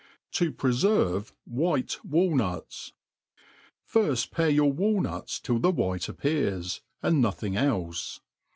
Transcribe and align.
T^ 0.33 0.49
pnjirve 0.55 1.31
fnke 1.47 1.99
tfUntiih 2.03 2.91
FIRST 3.83 4.31
pare 4.31 4.49
your 4.49 4.71
walnuts 4.73 5.39
till 5.39 5.59
the 5.59 5.69
white 5.69 6.09
appears, 6.09 6.81
and 7.03 7.21
no 7.21 7.29
thing 7.29 7.53
elfe. 7.53 8.19